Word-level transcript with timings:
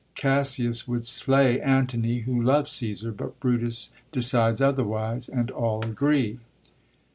Cassius 0.15 0.87
would 0.87 1.05
slay 1.05 1.61
Antony, 1.61 2.21
who 2.21 2.41
loves 2.41 2.71
Csesar; 2.71 3.15
but 3.15 3.39
Brutus 3.39 3.91
decides 4.11 4.59
otherwise, 4.59 5.29
and 5.29 5.51
all 5.51 5.85
agree. 5.85 6.39